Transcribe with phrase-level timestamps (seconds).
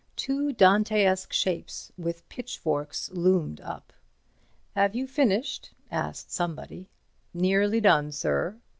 [0.15, 3.93] Two Dantesque shapes with pitchforks loomed up.
[4.73, 6.89] "Have you finished?" asked somebody.
[7.35, 8.57] "Nearly done, sir."